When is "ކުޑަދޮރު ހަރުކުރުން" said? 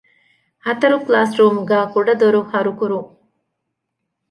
1.93-3.09